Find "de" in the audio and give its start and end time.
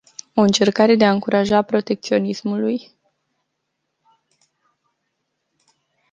0.95-1.05